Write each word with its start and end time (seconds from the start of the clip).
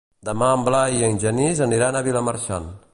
Demà 0.29 0.47
en 0.53 0.63
Blai 0.69 0.97
i 1.01 1.05
en 1.09 1.21
Genís 1.25 1.63
aniran 1.67 1.99
a 1.99 2.05
Vilamarxant. 2.09 2.71